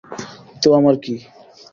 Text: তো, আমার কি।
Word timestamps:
তো, 0.61 0.67
আমার 0.73 0.95
কি। 1.01 1.13